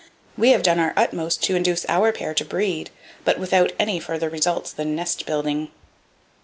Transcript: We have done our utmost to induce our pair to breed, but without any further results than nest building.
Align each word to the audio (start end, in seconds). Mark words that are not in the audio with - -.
We 0.35 0.49
have 0.49 0.63
done 0.63 0.79
our 0.79 0.93
utmost 0.97 1.43
to 1.43 1.55
induce 1.55 1.85
our 1.87 2.11
pair 2.11 2.33
to 2.33 2.43
breed, 2.43 2.89
but 3.23 3.37
without 3.37 3.71
any 3.77 3.99
further 3.99 4.29
results 4.31 4.71
than 4.71 4.95
nest 4.95 5.27
building. 5.27 5.69